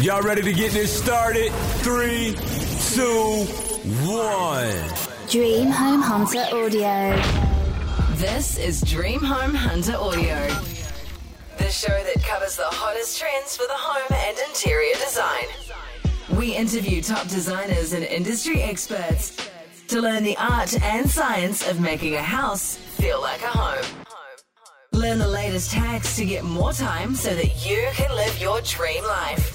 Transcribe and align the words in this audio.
Y'all 0.00 0.22
ready 0.22 0.42
to 0.42 0.52
get 0.52 0.72
this 0.72 0.92
started? 0.92 1.52
Three, 1.84 2.34
two, 2.92 3.44
one. 4.04 4.74
Dream 5.30 5.70
Home 5.70 6.02
Hunter 6.02 6.44
Audio. 6.52 7.16
This 8.16 8.58
is 8.58 8.80
Dream 8.80 9.20
Home 9.20 9.54
Hunter 9.54 9.94
Audio, 9.94 10.48
the 11.58 11.70
show 11.70 11.86
that 11.90 12.24
covers 12.24 12.56
the 12.56 12.64
hottest 12.64 13.20
trends 13.20 13.56
for 13.56 13.68
the 13.68 13.74
home 13.74 14.18
and 14.26 14.36
interior 14.48 14.94
design. 14.94 15.46
We 16.40 16.56
interview 16.56 17.00
top 17.00 17.28
designers 17.28 17.92
and 17.92 18.02
industry 18.02 18.62
experts 18.62 19.48
to 19.86 20.00
learn 20.00 20.24
the 20.24 20.36
art 20.38 20.76
and 20.82 21.08
science 21.08 21.70
of 21.70 21.80
making 21.80 22.16
a 22.16 22.22
house 22.22 22.74
feel 22.74 23.20
like 23.20 23.42
a 23.42 23.46
home. 23.46 24.04
Learn 24.90 25.20
the 25.20 25.28
latest 25.28 25.72
hacks 25.72 26.16
to 26.16 26.24
get 26.24 26.42
more 26.42 26.72
time 26.72 27.14
so 27.14 27.32
that 27.32 27.64
you 27.64 27.88
can 27.92 28.12
live 28.16 28.40
your 28.40 28.60
dream 28.62 29.04
life. 29.04 29.53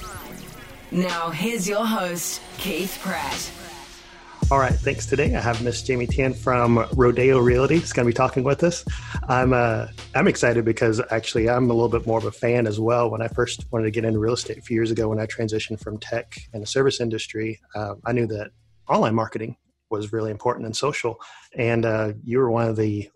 Now, 0.92 1.30
here's 1.30 1.70
your 1.70 1.86
host, 1.86 2.42
Keith 2.58 2.98
Pratt. 3.04 3.52
All 4.52 4.58
right, 4.58 4.74
thanks. 4.74 5.06
Today 5.06 5.36
I 5.36 5.40
have 5.40 5.62
Miss 5.64 5.84
Jamie 5.84 6.08
Tian 6.08 6.34
from 6.34 6.84
Rodeo 6.96 7.38
Realty. 7.38 7.80
She's 7.80 7.94
going 7.94 8.08
to 8.08 8.10
be 8.10 8.16
talking 8.16 8.44
with 8.44 8.64
us. 8.64 8.84
I'm 9.28 9.54
uh, 9.54 9.88
I'm 10.16 10.28
excited 10.28 10.66
because 10.66 11.00
actually 11.12 11.48
I'm 11.48 11.70
a 11.70 11.74
little 11.74 11.90
bit 11.90 12.08
more 12.08 12.18
of 12.18 12.26
a 12.26 12.32
fan 12.32 12.66
as 12.66 12.80
well. 12.80 13.12
When 13.12 13.22
I 13.22 13.28
first 13.28 13.72
wanted 13.72 13.84
to 13.84 13.92
get 13.92 14.04
into 14.04 14.18
real 14.18 14.34
estate 14.34 14.58
a 14.58 14.62
few 14.62 14.74
years 14.74 14.90
ago, 14.90 15.08
when 15.08 15.20
I 15.20 15.28
transitioned 15.28 15.80
from 15.80 16.00
tech 16.00 16.40
and 16.54 16.64
the 16.64 16.68
service 16.68 17.00
industry, 17.00 17.60
uh, 17.76 17.94
I 18.04 18.12
knew 18.12 18.26
that 18.26 18.50
online 18.88 19.14
marketing 19.14 19.58
was 19.92 20.12
really 20.12 20.32
important 20.32 20.66
and 20.66 20.76
social. 20.76 21.22
And 21.56 21.86
uh, 21.86 22.14
you 22.24 22.40
were 22.40 22.50
one 22.50 22.68
of 22.68 22.76
the 22.76 23.12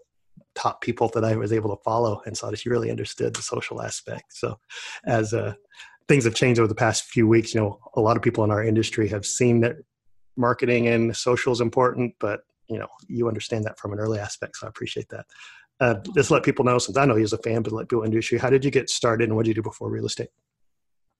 top 0.53 0.81
people 0.81 1.07
that 1.15 1.23
I 1.23 1.35
was 1.35 1.51
able 1.51 1.75
to 1.75 1.83
follow 1.83 2.21
and 2.27 2.37
saw 2.37 2.51
that 2.51 2.63
you 2.63 2.71
really 2.71 2.91
understood 2.91 3.33
the 3.33 3.41
social 3.41 3.81
aspect. 3.81 4.35
So, 4.35 4.59
as 5.05 5.33
uh, 5.33 5.55
things 6.07 6.25
have 6.25 6.35
changed 6.35 6.59
over 6.59 6.67
the 6.67 6.75
past 6.75 7.05
few 7.05 7.27
weeks, 7.27 7.53
you 7.53 7.61
know, 7.61 7.79
a 7.95 8.01
lot 8.01 8.17
of 8.17 8.23
people 8.23 8.43
in 8.43 8.51
our 8.51 8.63
industry 8.63 9.07
have 9.09 9.25
seen 9.25 9.61
that 9.61 9.75
marketing 10.35 10.87
and 10.87 11.15
social 11.15 11.53
is 11.53 11.61
important, 11.61 12.13
but 12.19 12.41
you 12.69 12.79
know, 12.79 12.87
you 13.07 13.27
understand 13.27 13.65
that 13.65 13.77
from 13.77 13.93
an 13.93 13.99
early 13.99 14.19
aspect. 14.19 14.57
So 14.57 14.67
I 14.67 14.69
appreciate 14.69 15.07
that. 15.09 15.25
Uh, 15.79 15.95
just 16.15 16.31
let 16.31 16.43
people 16.43 16.63
know, 16.63 16.77
since 16.77 16.97
I 16.97 17.05
know 17.05 17.15
you 17.15 17.23
as 17.23 17.33
a 17.33 17.37
fan, 17.39 17.61
but 17.61 17.73
let 17.73 17.89
people 17.89 18.03
industry, 18.03 18.37
how 18.37 18.49
did 18.49 18.63
you 18.63 18.71
get 18.71 18.89
started 18.89 19.27
and 19.27 19.35
what 19.35 19.45
did 19.45 19.49
you 19.49 19.55
do 19.55 19.61
before 19.61 19.89
real 19.89 20.05
estate? 20.05 20.29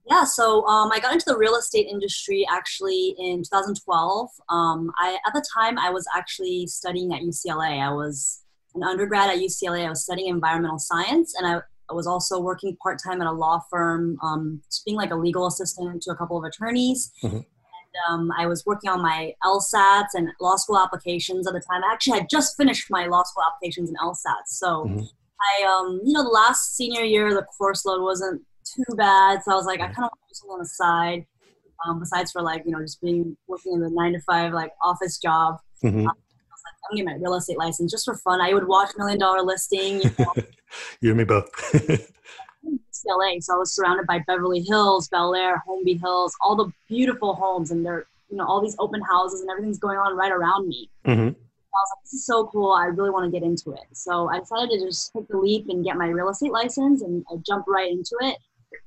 Yeah, 0.10 0.26
so 0.26 0.66
um, 0.68 0.92
I 0.92 1.00
got 1.00 1.14
into 1.14 1.26
the 1.28 1.38
real 1.38 1.56
estate 1.56 1.88
industry 1.90 2.46
actually 2.50 3.16
in 3.18 3.38
2012. 3.38 4.30
Um, 4.50 4.92
I, 4.98 5.18
at 5.26 5.34
the 5.34 5.46
time, 5.54 5.78
I 5.78 5.92
was 5.92 6.06
actually 6.16 6.68
studying 6.68 7.14
at 7.14 7.22
UCLA. 7.22 7.82
I 7.82 7.92
was 7.92 8.44
an 8.76 8.84
undergrad 8.84 9.30
at 9.30 9.38
UCLA. 9.38 9.86
I 9.86 9.90
was 9.90 10.04
studying 10.04 10.28
environmental 10.30 10.80
science, 10.80 11.34
and 11.38 11.48
I, 11.48 11.62
I 11.90 11.94
was 11.94 12.08
also 12.08 12.40
working 12.40 12.76
part 12.82 13.00
time 13.04 13.22
at 13.22 13.28
a 13.28 13.32
law 13.32 13.62
firm, 13.70 14.18
um, 14.24 14.62
being 14.86 14.98
like 14.98 15.12
a 15.12 15.16
legal 15.16 15.48
assistant 15.48 16.02
to 16.04 16.12
a 16.12 16.16
couple 16.16 16.38
of 16.38 16.44
attorneys. 16.44 17.12
Mm-hmm. 17.24 17.38
And 17.38 17.46
um, 18.10 18.32
I 18.38 18.48
was 18.48 18.66
working 18.66 18.90
on 18.90 19.02
my 19.02 19.34
LSATs 19.44 20.10
and 20.14 20.30
law 20.42 20.56
school 20.56 20.80
applications 20.80 21.48
at 21.48 21.54
the 21.54 21.60
time. 21.60 21.84
I 21.84 21.94
actually 21.94 22.20
had 22.20 22.28
just 22.30 22.58
finished 22.58 22.88
my 22.90 23.06
law 23.06 23.24
school 23.24 23.44
applications 23.46 23.90
and 23.90 23.98
LSATs. 24.00 24.48
So 24.48 24.86
mm-hmm. 24.86 25.04
I, 25.42 25.66
um, 25.66 26.02
you 26.04 26.14
know, 26.14 26.24
the 26.24 26.30
last 26.30 26.76
senior 26.76 27.04
year, 27.04 27.34
the 27.34 27.44
course 27.44 27.86
load 27.86 28.02
wasn't 28.02 28.42
too 28.64 28.96
bad. 28.96 29.44
So 29.44 29.52
I 29.52 29.56
was 29.56 29.66
like, 29.66 29.82
I 29.82 29.88
kind 29.88 30.06
of 30.06 30.12
want 30.12 30.14
to 30.14 30.30
do 30.30 30.34
something 30.34 30.54
on 30.54 30.60
the 30.60 30.66
side. 30.66 31.26
Um, 31.86 32.00
besides 32.00 32.32
for 32.32 32.42
like, 32.42 32.64
you 32.66 32.72
know, 32.72 32.80
just 32.80 33.02
being 33.02 33.36
working 33.48 33.74
in 33.74 33.82
the 33.82 33.90
nine 33.90 34.14
to 34.14 34.20
five 34.22 34.54
like 34.54 34.72
office 34.82 35.18
job. 35.18 35.58
Mm-hmm. 35.84 36.08
Um, 36.08 36.16
I'm 36.90 36.98
getting 36.98 37.06
my 37.06 37.16
real 37.20 37.36
estate 37.36 37.58
license 37.58 37.92
just 37.92 38.06
for 38.06 38.16
fun. 38.16 38.42
I 38.42 38.54
would 38.54 38.68
watch 38.68 38.92
Million 38.98 39.20
Dollar 39.20 39.42
Listing. 39.42 40.02
You, 40.02 40.12
know. 40.20 40.34
you 41.02 41.10
and 41.12 41.18
me 41.18 41.24
both. 41.24 41.50
LA, 43.06 43.40
so 43.40 43.56
I 43.56 43.58
was 43.58 43.76
surrounded 43.76 44.08
by 44.08 44.20
Beverly 44.28 44.62
Hills, 44.62 45.10
Bel 45.10 45.36
Air, 45.36 45.62
Holmby 45.68 46.00
Hills, 46.00 46.34
all 46.42 46.56
the 46.56 46.72
beautiful 46.88 47.34
homes, 47.36 47.72
and 47.72 47.86
they're 47.86 48.06
you 48.30 48.38
know 48.38 48.46
all 48.46 48.62
these 48.62 48.76
open 48.80 49.02
houses 49.02 49.42
and 49.42 49.50
everything's 49.50 49.80
going 49.80 49.98
on 49.98 50.16
right 50.16 50.32
around 50.32 50.68
me. 50.68 50.90
Mm-hmm. 51.06 51.28
I 51.28 51.80
was 51.80 51.90
like, 51.96 52.04
this 52.04 52.14
is 52.14 52.26
so 52.26 52.46
cool. 52.48 52.72
I 52.72 52.86
really 52.86 53.10
want 53.10 53.26
to 53.26 53.40
get 53.40 53.46
into 53.46 53.72
it. 53.72 53.86
So 53.94 54.30
I 54.30 54.40
decided 54.40 54.80
to 54.80 54.86
just 54.86 55.12
take 55.12 55.28
the 55.28 55.38
leap 55.38 55.68
and 55.70 55.84
get 55.84 55.98
my 55.98 56.08
real 56.08 56.30
estate 56.30 56.52
license, 56.52 57.02
and 57.02 57.26
I 57.32 57.38
jumped 57.46 57.68
right 57.68 57.92
into 57.92 58.16
it. 58.22 58.38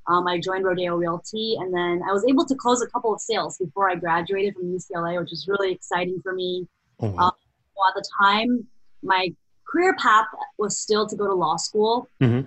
Um, 0.09 0.27
I 0.27 0.39
joined 0.39 0.65
Rodeo 0.65 0.97
Realty, 0.97 1.57
and 1.61 1.75
then 1.75 2.03
I 2.09 2.13
was 2.13 2.25
able 2.29 2.45
to 2.47 2.55
close 2.55 2.83
a 2.83 2.87
couple 2.87 3.13
of 3.13 3.21
sales 3.21 3.59
before 3.59 3.91
I 3.91 3.97
graduated 3.97 4.55
from 4.55 4.65
UCLA, 4.65 5.21
which 5.21 5.33
is 5.33 5.47
really 5.49 5.73
exciting 5.73 6.21
for 6.23 6.33
me. 6.33 6.67
Mm-hmm. 7.01 7.19
Um, 7.19 7.33
well, 7.77 7.89
at 7.89 7.95
the 7.95 8.05
time, 8.21 8.67
my 9.03 9.29
career 9.69 9.95
path 9.97 10.27
was 10.59 10.79
still 10.79 11.07
to 11.07 11.17
go 11.17 11.27
to 11.27 11.35
law 11.35 11.57
school. 11.57 12.09
Mm-hmm. 12.21 12.47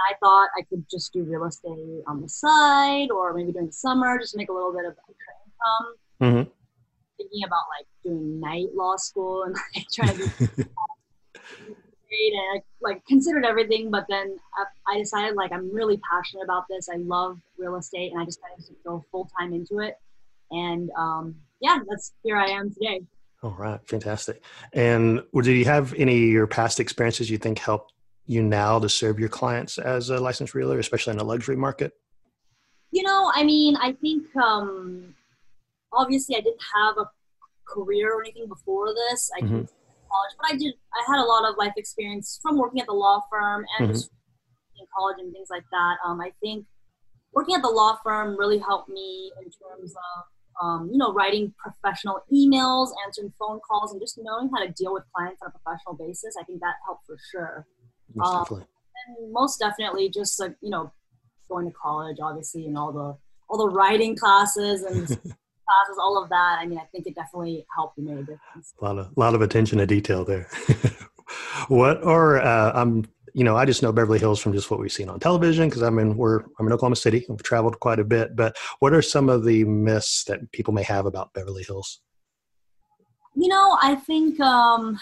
I 0.00 0.14
thought 0.20 0.48
I 0.58 0.62
could 0.62 0.84
just 0.90 1.12
do 1.12 1.22
real 1.22 1.44
estate 1.44 2.02
on 2.06 2.20
the 2.20 2.28
side 2.28 3.10
or 3.10 3.32
maybe 3.32 3.52
during 3.52 3.68
the 3.68 3.72
summer, 3.72 4.18
just 4.18 4.36
make 4.36 4.48
a 4.48 4.52
little 4.52 4.72
bit 4.72 4.84
of 4.84 4.92
extra 4.92 5.32
income. 5.46 6.44
Mm-hmm. 6.44 6.50
Thinking 7.16 7.44
about 7.46 7.62
like 7.78 7.86
doing 8.04 8.40
night 8.40 8.68
law 8.74 8.96
school 8.96 9.44
and 9.44 9.54
like, 9.74 9.86
trying 9.92 10.16
to 10.18 10.46
do 10.56 10.64
and 12.32 12.58
I 12.58 12.62
like 12.80 13.04
considered 13.06 13.44
everything, 13.44 13.90
but 13.90 14.06
then 14.08 14.36
I 14.86 14.98
decided 14.98 15.36
like 15.36 15.52
I'm 15.52 15.72
really 15.72 16.00
passionate 16.10 16.44
about 16.44 16.64
this. 16.68 16.88
I 16.88 16.96
love 16.96 17.38
real 17.58 17.76
estate, 17.76 18.12
and 18.12 18.20
I 18.20 18.24
decided 18.24 18.64
to 18.66 18.74
go 18.86 19.04
full 19.10 19.28
time 19.38 19.52
into 19.52 19.80
it. 19.80 19.98
And 20.50 20.90
um, 20.96 21.34
yeah, 21.60 21.78
that's 21.88 22.12
here 22.22 22.36
I 22.36 22.46
am 22.46 22.70
today. 22.70 23.00
All 23.44 23.54
right, 23.58 23.78
fantastic. 23.86 24.42
And 24.72 25.22
do 25.42 25.52
you 25.52 25.66
have 25.66 25.92
any 25.98 26.24
of 26.24 26.30
your 26.30 26.46
past 26.46 26.80
experiences 26.80 27.28
you 27.28 27.36
think 27.36 27.58
help 27.58 27.90
you 28.24 28.42
now 28.42 28.78
to 28.78 28.88
serve 28.88 29.18
your 29.20 29.28
clients 29.28 29.76
as 29.76 30.08
a 30.08 30.18
licensed 30.18 30.54
realtor, 30.54 30.78
especially 30.78 31.10
in 31.10 31.18
the 31.18 31.26
luxury 31.26 31.54
market? 31.54 31.92
You 32.90 33.02
know, 33.02 33.30
I 33.34 33.44
mean, 33.44 33.76
I 33.76 33.92
think 33.92 34.34
um, 34.34 35.14
obviously 35.92 36.36
I 36.36 36.40
didn't 36.40 36.62
have 36.74 36.96
a 36.96 37.10
career 37.68 38.14
or 38.14 38.22
anything 38.22 38.48
before 38.48 38.94
this. 38.94 39.30
I 39.36 39.42
mm-hmm. 39.42 39.56
college, 39.56 40.34
but 40.40 40.50
I 40.50 40.56
did. 40.56 40.72
I 40.94 41.12
had 41.12 41.20
a 41.20 41.26
lot 41.26 41.44
of 41.44 41.58
life 41.58 41.74
experience 41.76 42.40
from 42.40 42.56
working 42.56 42.80
at 42.80 42.86
the 42.86 42.94
law 42.94 43.20
firm 43.30 43.66
and 43.78 43.88
mm-hmm. 43.88 43.94
just 43.94 44.10
in 44.80 44.86
college 44.96 45.16
and 45.18 45.30
things 45.34 45.48
like 45.50 45.64
that. 45.70 45.96
Um, 46.02 46.18
I 46.22 46.32
think 46.40 46.64
working 47.34 47.56
at 47.56 47.60
the 47.60 47.68
law 47.68 47.98
firm 48.02 48.38
really 48.38 48.58
helped 48.58 48.88
me 48.88 49.32
in 49.36 49.44
terms 49.44 49.92
of 49.92 50.24
um, 50.62 50.88
you 50.92 50.98
know, 50.98 51.12
writing 51.12 51.52
professional 51.58 52.20
emails, 52.32 52.90
answering 53.06 53.32
phone 53.38 53.60
calls, 53.60 53.92
and 53.92 54.00
just 54.00 54.18
knowing 54.22 54.50
how 54.54 54.64
to 54.64 54.70
deal 54.72 54.92
with 54.92 55.04
clients 55.14 55.40
on 55.42 55.48
a 55.48 55.58
professional 55.58 55.94
basis. 55.94 56.36
I 56.40 56.44
think 56.44 56.60
that 56.60 56.74
helped 56.84 57.06
for 57.06 57.16
sure. 57.30 57.66
Most 58.14 58.28
um, 58.28 58.42
definitely. 58.42 58.66
And 59.06 59.32
most 59.32 59.58
definitely, 59.58 60.08
just 60.10 60.38
like 60.40 60.56
you 60.60 60.70
know, 60.70 60.92
going 61.48 61.66
to 61.66 61.72
college, 61.72 62.18
obviously, 62.22 62.66
and 62.66 62.78
all 62.78 62.92
the 62.92 63.16
all 63.48 63.58
the 63.58 63.68
writing 63.68 64.16
classes 64.16 64.82
and 64.82 65.06
classes, 65.06 65.98
all 66.00 66.22
of 66.22 66.28
that. 66.30 66.58
I 66.60 66.66
mean, 66.66 66.78
I 66.78 66.84
think 66.92 67.06
it 67.06 67.14
definitely 67.14 67.66
helped 67.74 67.98
me 67.98 68.04
make 68.04 68.24
a 68.24 68.26
difference. 68.32 68.74
A 68.80 68.84
lot 68.84 68.98
of 68.98 69.16
lot 69.16 69.34
of 69.34 69.42
attention 69.42 69.78
to 69.78 69.86
detail 69.86 70.24
there. 70.24 70.48
what 71.68 72.02
are 72.04 72.40
uh, 72.40 72.72
I'm 72.74 73.04
you 73.34 73.42
know, 73.42 73.56
I 73.56 73.64
just 73.64 73.82
know 73.82 73.92
Beverly 73.92 74.20
Hills 74.20 74.40
from 74.40 74.52
just 74.52 74.70
what 74.70 74.78
we've 74.78 74.92
seen 74.92 75.08
on 75.08 75.18
television 75.18 75.68
because 75.68 75.82
I'm 75.82 75.98
in 75.98 76.16
we're 76.16 76.44
I'm 76.58 76.66
in 76.66 76.72
Oklahoma 76.72 76.96
City. 76.96 77.26
We've 77.28 77.42
traveled 77.42 77.78
quite 77.80 77.98
a 77.98 78.04
bit, 78.04 78.36
but 78.36 78.56
what 78.78 78.94
are 78.94 79.02
some 79.02 79.28
of 79.28 79.44
the 79.44 79.64
myths 79.64 80.24
that 80.24 80.50
people 80.52 80.72
may 80.72 80.84
have 80.84 81.04
about 81.04 81.32
Beverly 81.34 81.64
Hills? 81.64 82.00
You 83.34 83.48
know, 83.48 83.76
I 83.82 83.96
think 83.96 84.38
um, 84.38 85.00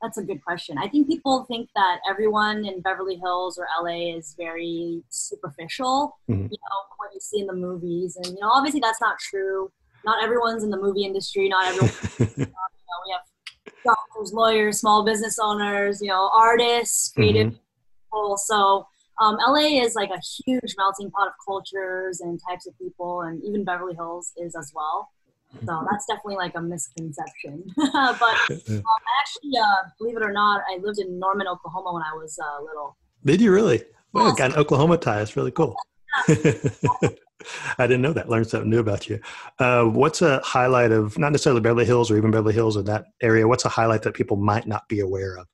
that's 0.00 0.16
a 0.16 0.22
good 0.22 0.44
question. 0.44 0.78
I 0.78 0.86
think 0.86 1.08
people 1.08 1.44
think 1.46 1.70
that 1.74 1.98
everyone 2.08 2.64
in 2.64 2.80
Beverly 2.82 3.16
Hills 3.16 3.58
or 3.58 3.66
LA 3.82 4.16
is 4.16 4.36
very 4.38 5.02
superficial. 5.10 6.16
Mm-hmm. 6.30 6.42
You 6.42 6.48
know, 6.48 6.96
what 6.98 7.10
you 7.12 7.20
see 7.20 7.40
in 7.40 7.48
the 7.48 7.52
movies, 7.52 8.16
and 8.16 8.26
you 8.26 8.40
know, 8.40 8.50
obviously 8.50 8.78
that's 8.78 9.00
not 9.00 9.18
true. 9.18 9.72
Not 10.04 10.22
everyone's 10.22 10.62
in 10.62 10.70
the 10.70 10.80
movie 10.80 11.04
industry. 11.04 11.48
Not 11.48 11.66
everyone. 11.66 11.94
you 12.36 12.46
know, 12.46 12.98
we 13.06 13.12
have 13.12 13.74
doctors, 13.84 14.32
lawyers, 14.32 14.78
small 14.78 15.04
business 15.04 15.40
owners, 15.40 16.00
you 16.00 16.08
know, 16.08 16.30
artists, 16.32 17.10
creative 17.12 17.48
mm-hmm 17.48 17.56
people. 18.12 18.36
So 18.36 18.86
um, 19.20 19.36
LA 19.36 19.82
is 19.82 19.94
like 19.94 20.10
a 20.10 20.20
huge 20.44 20.74
melting 20.76 21.10
pot 21.10 21.28
of 21.28 21.34
cultures 21.44 22.20
and 22.20 22.40
types 22.48 22.66
of 22.66 22.76
people, 22.78 23.22
and 23.22 23.42
even 23.44 23.64
Beverly 23.64 23.94
Hills 23.94 24.32
is 24.36 24.54
as 24.56 24.72
well. 24.74 25.10
So 25.66 25.86
that's 25.90 26.06
definitely 26.06 26.36
like 26.36 26.54
a 26.54 26.62
misconception. 26.62 27.64
but 27.76 27.92
um, 27.92 28.82
actually, 29.20 29.58
uh, 29.60 29.88
believe 29.98 30.16
it 30.16 30.22
or 30.22 30.32
not, 30.32 30.62
I 30.66 30.78
lived 30.78 30.98
in 30.98 31.18
Norman, 31.18 31.46
Oklahoma 31.46 31.92
when 31.92 32.02
I 32.02 32.16
was 32.16 32.38
uh, 32.42 32.62
little. 32.62 32.96
Did 33.24 33.42
you 33.42 33.52
really? 33.52 33.82
Well, 34.14 34.28
yes. 34.28 34.38
got 34.38 34.52
an 34.52 34.56
Oklahoma 34.56 34.96
tie. 34.96 35.20
It's 35.20 35.36
really 35.36 35.50
cool. 35.50 35.76
I 36.26 37.86
didn't 37.86 38.00
know 38.00 38.14
that. 38.14 38.30
Learned 38.30 38.46
something 38.46 38.70
new 38.70 38.78
about 38.78 39.08
you. 39.10 39.20
Uh, 39.58 39.84
what's 39.84 40.22
a 40.22 40.40
highlight 40.40 40.90
of 40.90 41.18
not 41.18 41.32
necessarily 41.32 41.60
Beverly 41.60 41.84
Hills 41.84 42.10
or 42.10 42.16
even 42.16 42.30
Beverly 42.30 42.54
Hills 42.54 42.76
in 42.76 42.86
that 42.86 43.06
area? 43.20 43.46
What's 43.46 43.64
a 43.66 43.68
highlight 43.68 44.02
that 44.02 44.14
people 44.14 44.38
might 44.38 44.66
not 44.66 44.88
be 44.88 45.00
aware 45.00 45.36
of? 45.36 45.46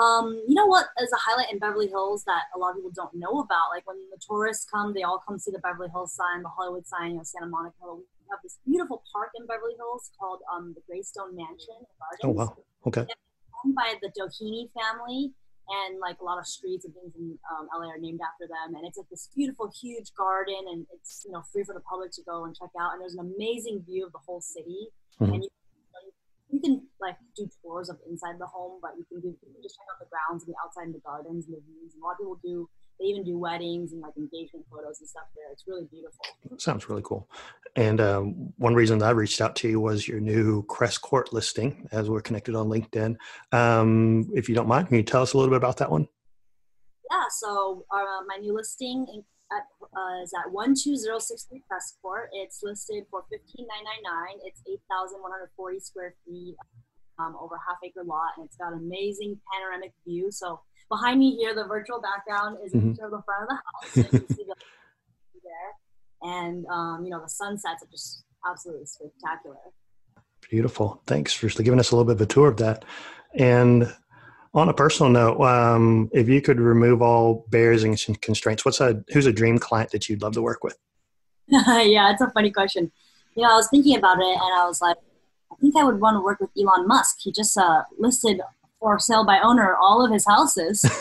Um, 0.00 0.42
you 0.48 0.54
know 0.54 0.66
what 0.66 0.86
is 1.00 1.12
a 1.12 1.20
highlight 1.20 1.52
in 1.52 1.58
Beverly 1.58 1.88
Hills 1.88 2.24
that 2.24 2.44
a 2.54 2.58
lot 2.58 2.70
of 2.70 2.76
people 2.76 2.92
don't 2.94 3.14
know 3.14 3.40
about? 3.40 3.68
Like 3.68 3.86
when 3.86 3.98
the 4.10 4.18
tourists 4.18 4.64
come, 4.64 4.94
they 4.94 5.02
all 5.02 5.22
come 5.26 5.38
see 5.38 5.50
the 5.50 5.58
Beverly 5.58 5.90
Hills 5.90 6.14
sign, 6.14 6.42
the 6.42 6.48
Hollywood 6.48 6.86
sign, 6.86 7.10
you 7.12 7.16
know, 7.16 7.22
Santa 7.22 7.46
Monica. 7.46 7.76
We 7.84 8.04
have 8.30 8.40
this 8.42 8.58
beautiful 8.66 9.02
park 9.12 9.30
in 9.36 9.46
Beverly 9.46 9.74
Hills 9.76 10.10
called 10.18 10.40
um, 10.52 10.72
the 10.74 10.80
Greystone 10.88 11.36
Mansion 11.36 11.84
Gardens. 12.00 12.24
Oh 12.24 12.30
wow! 12.30 12.56
Okay. 12.86 13.02
It's 13.02 13.20
owned 13.64 13.74
by 13.74 13.94
the 14.00 14.08
Doheny 14.16 14.72
family, 14.72 15.32
and 15.68 16.00
like 16.00 16.16
a 16.20 16.24
lot 16.24 16.38
of 16.38 16.46
streets 16.46 16.86
and 16.86 16.94
things 16.94 17.12
in 17.16 17.38
um, 17.52 17.68
LA 17.68 17.92
are 17.92 17.98
named 17.98 18.20
after 18.24 18.48
them. 18.48 18.74
And 18.76 18.86
it's 18.86 18.96
like 18.96 19.08
this 19.10 19.28
beautiful, 19.36 19.68
huge 19.68 20.14
garden, 20.16 20.64
and 20.72 20.86
it's 20.94 21.24
you 21.26 21.32
know 21.32 21.42
free 21.52 21.64
for 21.64 21.74
the 21.74 21.84
public 21.84 22.12
to 22.12 22.22
go 22.22 22.44
and 22.44 22.56
check 22.56 22.70
out. 22.80 22.92
And 22.92 23.02
there's 23.02 23.14
an 23.14 23.32
amazing 23.36 23.84
view 23.84 24.06
of 24.06 24.12
the 24.12 24.22
whole 24.24 24.40
city, 24.40 24.88
mm-hmm. 25.20 25.32
and 25.34 25.44
you, 25.44 25.50
you 26.52 26.60
can 26.60 26.82
like 27.00 27.16
do 27.36 27.48
tours 27.62 27.88
of 27.88 27.98
inside 28.08 28.36
the 28.38 28.46
home, 28.46 28.78
but 28.82 28.92
you 28.98 29.04
can 29.08 29.20
do 29.20 29.28
you 29.28 29.54
can 29.54 29.62
just 29.62 29.76
check 29.76 29.86
out 29.92 29.98
the 30.00 30.10
grounds 30.10 30.44
and 30.44 30.54
the 30.54 30.58
outside 30.64 30.86
and 30.86 30.94
the 30.94 31.00
gardens 31.00 31.46
and 31.46 31.56
the 31.56 31.60
views. 31.60 31.94
And 31.94 32.02
a 32.02 32.06
lot 32.06 32.12
of 32.12 32.18
people 32.18 32.40
do 32.42 32.68
they 32.98 33.06
even 33.06 33.24
do 33.24 33.38
weddings 33.38 33.92
and 33.92 34.02
like 34.02 34.16
engagement 34.16 34.66
photos 34.70 35.00
and 35.00 35.08
stuff 35.08 35.24
there. 35.34 35.50
It's 35.52 35.64
really 35.66 35.86
beautiful. 35.90 36.20
Sounds 36.58 36.88
really 36.88 37.02
cool. 37.02 37.28
And 37.76 38.00
um, 38.00 38.52
one 38.58 38.74
reason 38.74 38.98
that 38.98 39.06
I 39.06 39.10
reached 39.10 39.40
out 39.40 39.56
to 39.56 39.68
you 39.68 39.80
was 39.80 40.06
your 40.06 40.20
new 40.20 40.64
Crest 40.64 41.00
Court 41.00 41.32
listing, 41.32 41.88
as 41.92 42.10
we're 42.10 42.20
connected 42.20 42.54
on 42.54 42.68
LinkedIn. 42.68 43.16
Um, 43.52 44.28
if 44.34 44.48
you 44.48 44.54
don't 44.54 44.68
mind, 44.68 44.88
can 44.88 44.96
you 44.96 45.02
tell 45.02 45.22
us 45.22 45.32
a 45.32 45.38
little 45.38 45.50
bit 45.50 45.56
about 45.56 45.78
that 45.78 45.90
one? 45.90 46.08
Yeah. 47.10 47.24
So 47.38 47.86
uh, 47.90 48.22
my 48.26 48.36
new 48.40 48.54
listing 48.54 49.06
at, 49.52 49.66
uh, 49.82 50.22
is 50.22 50.32
at 50.34 50.52
12063 50.52 51.62
Crest 51.68 51.98
Court. 52.02 52.30
It's 52.32 52.62
listed 52.62 53.04
for 53.10 53.24
15999 53.30 54.46
It's 54.46 54.62
8,140 54.90 55.80
square 55.80 56.14
feet. 56.24 56.56
Um, 57.18 57.36
over 57.38 57.56
half 57.56 57.76
acre 57.84 58.02
lot 58.02 58.32
and 58.38 58.46
it's 58.46 58.56
got 58.56 58.72
amazing 58.72 59.38
panoramic 59.52 59.92
view. 60.06 60.32
So 60.32 60.60
behind 60.88 61.20
me 61.20 61.36
here, 61.36 61.54
the 61.54 61.64
virtual 61.64 62.00
background 62.00 62.58
is 62.64 62.72
mm-hmm. 62.72 62.92
the 62.92 63.22
front 63.24 63.42
of 63.42 63.48
the 63.48 63.54
house. 63.54 63.92
So 63.92 64.00
you 64.00 64.36
see 64.36 64.44
the 64.48 64.54
there, 65.44 65.72
and 66.22 66.66
um, 66.66 67.04
you 67.04 67.10
know 67.10 67.20
the 67.20 67.28
sunsets 67.28 67.82
are 67.82 67.90
just 67.90 68.24
absolutely 68.48 68.86
spectacular. 68.86 69.56
Beautiful. 70.50 71.02
Thanks 71.06 71.32
for 71.32 71.48
giving 71.48 71.78
us 71.78 71.90
a 71.90 71.96
little 71.96 72.06
bit 72.06 72.16
of 72.16 72.20
a 72.22 72.26
tour 72.26 72.48
of 72.48 72.56
that. 72.58 72.84
And 73.34 73.94
on 74.52 74.68
a 74.68 74.74
personal 74.74 75.12
note, 75.12 75.40
um, 75.40 76.10
if 76.12 76.28
you 76.28 76.42
could 76.42 76.58
remove 76.58 77.02
all 77.02 77.46
barriers 77.50 77.84
and 77.84 78.20
constraints, 78.20 78.64
what's 78.64 78.80
a 78.80 79.04
who's 79.12 79.26
a 79.26 79.32
dream 79.32 79.58
client 79.58 79.92
that 79.92 80.08
you'd 80.08 80.22
love 80.22 80.32
to 80.34 80.42
work 80.42 80.64
with? 80.64 80.76
yeah, 81.48 82.12
it's 82.12 82.20
a 82.20 82.30
funny 82.30 82.50
question. 82.50 82.90
You 83.36 83.44
know, 83.44 83.52
I 83.52 83.56
was 83.56 83.68
thinking 83.70 83.96
about 83.96 84.18
it, 84.18 84.24
and 84.24 84.54
I 84.54 84.66
was 84.66 84.80
like, 84.80 84.96
I 85.52 85.54
think 85.60 85.76
I 85.76 85.84
would 85.84 86.00
want 86.00 86.16
to 86.16 86.20
work 86.20 86.40
with 86.40 86.50
Elon 86.58 86.88
Musk. 86.88 87.18
He 87.20 87.32
just 87.32 87.56
uh, 87.56 87.84
listed 87.98 88.40
for 88.80 88.98
sale 88.98 89.24
by 89.24 89.38
owner 89.40 89.76
all 89.76 90.04
of 90.04 90.12
his 90.12 90.26
houses. 90.26 90.82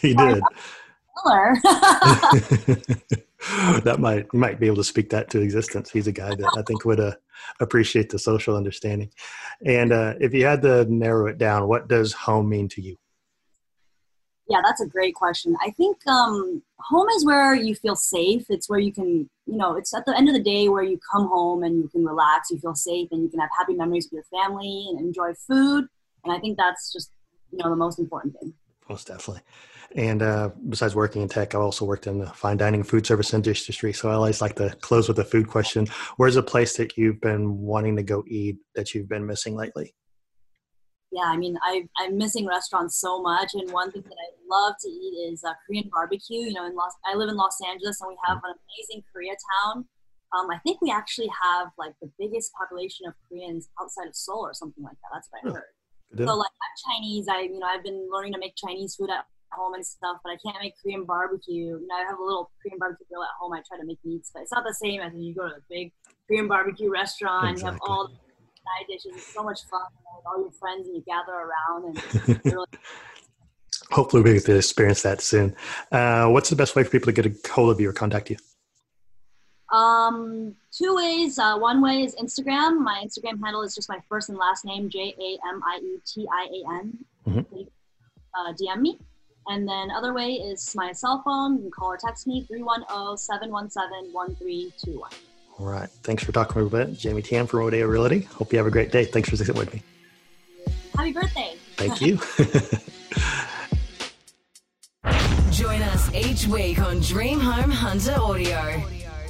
he 0.00 0.14
did. 0.14 0.42
that 3.82 3.96
might 3.98 4.32
might 4.32 4.60
be 4.60 4.66
able 4.66 4.76
to 4.76 4.84
speak 4.84 5.10
that 5.10 5.28
to 5.30 5.40
existence. 5.40 5.90
He's 5.90 6.06
a 6.06 6.12
guy 6.12 6.30
that 6.30 6.54
I 6.56 6.62
think 6.62 6.84
would 6.84 7.00
uh, 7.00 7.14
appreciate 7.60 8.10
the 8.10 8.18
social 8.18 8.56
understanding. 8.56 9.10
And 9.64 9.92
uh, 9.92 10.14
if 10.20 10.32
you 10.34 10.44
had 10.44 10.62
to 10.62 10.84
narrow 10.92 11.26
it 11.26 11.38
down, 11.38 11.68
what 11.68 11.88
does 11.88 12.12
home 12.12 12.48
mean 12.48 12.68
to 12.70 12.82
you? 12.82 12.96
Yeah, 14.48 14.60
that's 14.64 14.80
a 14.80 14.86
great 14.86 15.14
question. 15.14 15.56
I 15.62 15.70
think 15.70 16.04
um, 16.08 16.60
home 16.80 17.08
is 17.10 17.24
where 17.24 17.54
you 17.54 17.76
feel 17.76 17.94
safe. 17.94 18.46
It's 18.48 18.68
where 18.68 18.80
you 18.80 18.92
can, 18.92 19.30
you 19.46 19.56
know, 19.56 19.76
it's 19.76 19.94
at 19.94 20.04
the 20.06 20.16
end 20.16 20.28
of 20.28 20.34
the 20.34 20.42
day 20.42 20.68
where 20.68 20.82
you 20.82 20.98
come 21.12 21.28
home 21.28 21.62
and 21.62 21.76
you 21.76 21.88
can 21.88 22.04
relax, 22.04 22.50
you 22.50 22.58
feel 22.58 22.74
safe, 22.74 23.08
and 23.12 23.22
you 23.22 23.28
can 23.28 23.38
have 23.38 23.50
happy 23.56 23.74
memories 23.74 24.08
with 24.10 24.24
your 24.32 24.42
family 24.42 24.88
and 24.90 24.98
enjoy 24.98 25.34
food. 25.34 25.86
And 26.24 26.32
I 26.32 26.40
think 26.40 26.58
that's 26.58 26.92
just, 26.92 27.12
you 27.52 27.58
know, 27.58 27.70
the 27.70 27.76
most 27.76 28.00
important 28.00 28.34
thing. 28.40 28.52
Most 28.88 29.06
definitely. 29.06 29.42
And 29.96 30.22
uh, 30.22 30.50
besides 30.68 30.94
working 30.94 31.22
in 31.22 31.28
tech, 31.28 31.54
I've 31.54 31.60
also 31.60 31.84
worked 31.84 32.06
in 32.06 32.18
the 32.18 32.26
fine 32.26 32.56
dining 32.56 32.84
food 32.84 33.06
service 33.06 33.34
industry. 33.34 33.92
So 33.92 34.08
I 34.08 34.14
always 34.14 34.40
like 34.40 34.54
to 34.56 34.70
close 34.80 35.08
with 35.08 35.18
a 35.18 35.24
food 35.24 35.48
question. 35.48 35.86
Where's 36.16 36.36
a 36.36 36.42
place 36.42 36.76
that 36.76 36.96
you've 36.96 37.20
been 37.20 37.58
wanting 37.58 37.96
to 37.96 38.02
go 38.02 38.22
eat 38.28 38.58
that 38.76 38.94
you've 38.94 39.08
been 39.08 39.26
missing 39.26 39.56
lately? 39.56 39.94
yeah, 41.12 41.24
I 41.24 41.36
mean, 41.36 41.56
I, 41.62 41.88
I'm 41.98 42.16
missing 42.16 42.46
restaurants 42.46 43.00
so 43.00 43.20
much. 43.20 43.54
And 43.54 43.70
one 43.72 43.90
thing 43.90 44.02
that 44.02 44.14
I 44.14 44.30
love 44.48 44.74
to 44.80 44.88
eat 44.88 45.32
is 45.32 45.42
uh, 45.44 45.52
Korean 45.66 45.90
barbecue. 45.92 46.38
You 46.38 46.52
know, 46.52 46.66
in 46.66 46.76
Los, 46.76 46.92
I 47.04 47.16
live 47.16 47.28
in 47.28 47.36
Los 47.36 47.56
Angeles, 47.66 48.00
and 48.00 48.08
we 48.08 48.16
have 48.26 48.38
an 48.44 48.54
amazing 48.54 49.02
Koreatown. 49.10 49.84
Um, 50.32 50.48
I 50.50 50.58
think 50.58 50.80
we 50.80 50.92
actually 50.92 51.28
have 51.42 51.68
like 51.76 51.94
the 52.00 52.10
biggest 52.16 52.52
population 52.54 53.06
of 53.08 53.14
Koreans 53.28 53.68
outside 53.80 54.06
of 54.06 54.14
Seoul 54.14 54.40
or 54.40 54.54
something 54.54 54.84
like 54.84 54.94
that. 55.02 55.08
That's 55.12 55.28
what 55.30 55.50
I 55.50 55.54
heard. 55.54 55.64
Yeah. 56.14 56.26
So 56.26 56.36
like 56.36 56.50
I'm 56.62 56.92
Chinese. 56.92 57.26
I 57.28 57.40
you 57.40 57.58
know 57.58 57.66
I've 57.66 57.82
been 57.82 58.08
learning 58.12 58.34
to 58.34 58.38
make 58.38 58.54
Chinese 58.54 58.94
food 58.94 59.10
at 59.10 59.24
home 59.52 59.74
and 59.74 59.84
stuff, 59.84 60.18
but 60.24 60.30
I 60.30 60.36
can't 60.44 60.56
make 60.60 60.74
Korean 60.82 61.04
barbecue. 61.04 61.78
You 61.78 61.86
know, 61.86 61.94
I 61.94 62.04
have 62.08 62.18
a 62.18 62.22
little 62.22 62.50
Korean 62.62 62.78
barbecue 62.78 63.06
grill 63.08 63.22
at 63.22 63.30
home. 63.38 63.52
I 63.52 63.62
try 63.66 63.78
to 63.78 63.86
make 63.86 63.98
meats, 64.04 64.30
but 64.32 64.42
it's 64.42 64.52
not 64.52 64.64
the 64.64 64.74
same 64.74 65.00
as 65.00 65.12
when 65.12 65.22
you 65.22 65.34
go 65.34 65.48
to 65.48 65.54
a 65.54 65.64
big 65.68 65.92
Korean 66.26 66.48
barbecue 66.48 66.90
restaurant. 66.90 67.50
Exactly. 67.50 67.66
You 67.66 67.72
have 67.72 67.80
all 67.82 68.08
the 68.08 68.14
side 68.14 68.86
dishes. 68.88 69.12
It's 69.16 69.34
so 69.34 69.42
much 69.42 69.60
fun 69.70 69.82
you 69.92 70.16
with 70.16 70.26
all 70.26 70.40
your 70.40 70.52
friends 70.52 70.86
and 70.86 70.96
you 70.96 71.04
gather 71.06 71.32
around 71.32 71.96
and 71.96 72.40
really 72.44 72.66
Hopefully, 73.90 74.22
we 74.22 74.34
get 74.34 74.44
to 74.44 74.56
experience 74.56 75.02
that 75.02 75.20
soon. 75.20 75.56
Uh, 75.90 76.28
what's 76.28 76.48
the 76.48 76.54
best 76.54 76.76
way 76.76 76.84
for 76.84 76.90
people 76.90 77.06
to 77.06 77.12
get 77.12 77.26
a 77.26 77.48
hold 77.50 77.70
of 77.70 77.80
you 77.80 77.88
or 77.90 77.92
contact 77.92 78.30
you? 78.30 78.36
Um, 79.76 80.54
two 80.72 80.94
ways. 80.94 81.38
Uh, 81.38 81.56
one 81.58 81.82
way 81.82 82.02
is 82.02 82.14
Instagram. 82.14 82.80
My 82.80 83.02
Instagram 83.04 83.42
handle 83.42 83.62
is 83.62 83.74
just 83.74 83.88
my 83.88 83.98
first 84.08 84.28
and 84.28 84.38
last 84.38 84.64
name, 84.64 84.88
J 84.88 85.14
A 85.18 85.48
M 85.48 85.62
I 85.64 85.80
E 85.82 85.98
T 86.06 86.26
I 86.32 86.44
A 86.44 86.74
N. 86.74 86.98
Mm-hmm. 87.26 87.62
Uh, 88.34 88.52
DM 88.52 88.80
me. 88.80 88.98
And 89.48 89.66
then 89.66 89.90
other 89.90 90.14
way 90.14 90.34
is 90.34 90.74
my 90.74 90.92
cell 90.92 91.22
phone. 91.24 91.56
You 91.56 91.62
can 91.62 91.70
call 91.70 91.92
or 91.92 91.96
text 91.96 92.26
me 92.26 92.44
310 92.46 93.16
717 93.16 94.12
1321. 94.12 95.10
All 95.58 95.66
right. 95.66 95.88
Thanks 96.02 96.24
for 96.24 96.32
talking 96.32 96.60
a 96.60 96.64
little 96.64 96.86
bit. 96.86 96.98
Jamie 96.98 97.22
Tian 97.22 97.46
from 97.46 97.60
Rodeo 97.60 97.86
Realty. 97.86 98.20
Hope 98.20 98.52
you 98.52 98.58
have 98.58 98.66
a 98.66 98.70
great 98.70 98.92
day. 98.92 99.04
Thanks 99.04 99.28
for 99.28 99.36
sitting 99.36 99.54
with 99.54 99.72
me. 99.74 99.82
Happy 100.94 101.12
birthday. 101.12 101.54
Thank 101.76 102.00
you. 102.00 102.16
Join 105.50 105.82
us 105.82 106.14
each 106.14 106.46
week 106.46 106.78
on 106.78 107.00
Dream 107.00 107.40
Home 107.40 107.70
Hunter 107.70 108.14
Audio. 108.18 108.82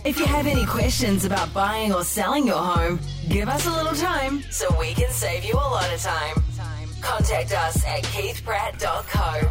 If 0.05 0.19
you 0.19 0.27
have 0.27 0.47
any 0.47 0.65
questions 0.67 1.25
about 1.25 1.53
buying 1.53 1.93
or 1.93 2.05
selling 2.05 2.47
your 2.47 2.59
home, 2.59 3.01
give 3.29 3.49
us 3.49 3.67
a 3.67 3.71
little 3.71 3.95
time 3.95 4.43
so 4.51 4.67
we 4.79 4.95
can 4.95 5.11
save 5.11 5.45
you 5.45 5.55
a 5.55 5.57
lot 5.57 5.93
of 5.93 6.01
time. 6.01 6.37
Contact 7.01 7.53
us 7.53 7.85
at 7.85 8.03
keithpratt.co 8.05 9.51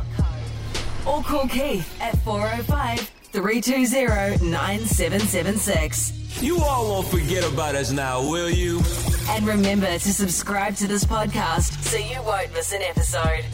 or 1.06 1.24
call 1.24 1.48
Keith 1.48 2.00
at 2.02 2.18
405 2.20 3.00
320 3.32 4.50
9776. 4.50 6.42
You 6.42 6.60
all 6.60 6.90
won't 6.90 7.08
forget 7.08 7.44
about 7.52 7.76
us 7.76 7.92
now, 7.92 8.22
will 8.22 8.50
you? 8.50 8.82
And 9.30 9.46
remember 9.46 9.88
to 9.88 10.00
subscribe 10.14 10.76
to 10.78 10.88
this 10.88 11.04
podcast 11.04 11.84
so 11.84 11.98
you 11.98 12.22
won't 12.24 12.52
miss 12.54 12.72
an 12.74 12.82
episode. 12.82 13.46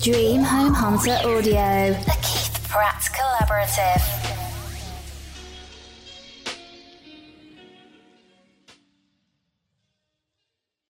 Dream 0.00 0.42
Home 0.42 0.74
Hunter 0.74 1.16
Audio. 1.26 1.94
The 2.04 2.16
Keith 2.22 2.66
Pratt 2.68 3.02
Collaborative. 3.12 4.23